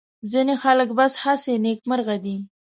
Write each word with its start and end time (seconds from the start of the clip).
ځینې 0.31 0.53
خلک 0.63 0.89
بس 0.97 1.13
هسې 1.23 1.53
نېکمرغه 1.65 2.15
دي. 2.23 2.35